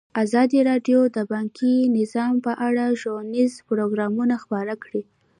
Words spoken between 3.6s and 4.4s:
پروګرامونه